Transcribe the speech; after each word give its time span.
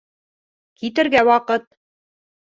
Китергә 0.83 1.21
ваҡыт 1.27 1.67